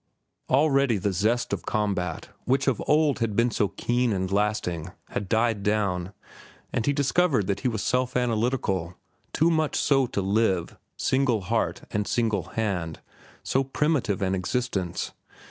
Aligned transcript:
Already 0.49 0.97
the 0.97 1.13
zest 1.13 1.53
of 1.53 1.67
combat, 1.67 2.29
which 2.45 2.67
of 2.67 2.81
old 2.87 3.19
had 3.19 3.35
been 3.35 3.51
so 3.51 3.67
keen 3.67 4.11
and 4.13 4.31
lasting, 4.31 4.91
had 5.09 5.29
died 5.29 5.61
down, 5.61 6.11
and 6.73 6.87
he 6.87 6.91
discovered 6.91 7.45
that 7.45 7.59
he 7.59 7.67
was 7.67 7.83
self 7.83 8.17
analytical, 8.17 8.95
too 9.31 9.51
much 9.51 9.75
so 9.75 10.07
to 10.07 10.21
live, 10.23 10.75
single 10.97 11.41
heart 11.41 11.83
and 11.91 12.07
single 12.07 12.45
hand, 12.57 12.99
so 13.43 13.63
primitive 13.63 14.23
an 14.23 14.33
existence. 14.33 15.11